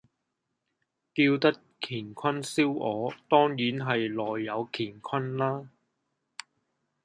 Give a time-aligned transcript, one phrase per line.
[1.13, 5.69] 叫得乾坤燒鵝，當然係內有乾坤啦